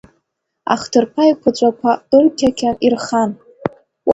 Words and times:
Ахҭырԥа 0.73 1.23
еиқәаҵәақәа 1.27 1.91
ырқьақьан 2.17 2.75
ирхан. 2.85 3.31